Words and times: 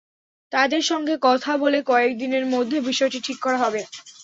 তাঁদের 0.51 0.83
সঙ্গে 0.83 1.15
কথা 1.21 1.51
বলে 1.57 1.79
কয়েক 1.85 2.11
দিনের 2.17 2.45
মধ্যে 2.45 2.77
বিষয়টি 2.81 3.19
ঠিক 3.23 3.37
করা 3.41 3.57
হবে। 3.57 3.81